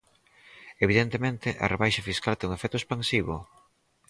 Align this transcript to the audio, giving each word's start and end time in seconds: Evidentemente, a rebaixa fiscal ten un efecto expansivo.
Evidentemente, 0.85 1.49
a 1.63 1.65
rebaixa 1.73 2.05
fiscal 2.09 2.35
ten 2.37 2.47
un 2.49 2.55
efecto 2.59 2.77
expansivo. 2.79 3.35